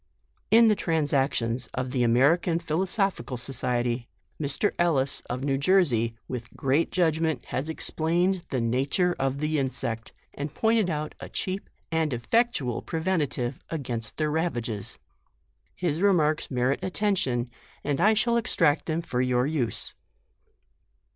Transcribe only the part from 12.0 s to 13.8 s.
effectual preventive